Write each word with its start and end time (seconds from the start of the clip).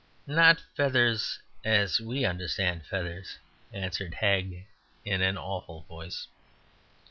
"Not 0.25 0.59
feathers, 0.73 1.37
as 1.63 1.99
we 1.99 2.25
understand 2.25 2.87
feathers," 2.87 3.37
answered 3.71 4.15
Hagg 4.15 4.65
in 5.05 5.21
an 5.21 5.37
awful 5.37 5.81
voice. 5.83 6.25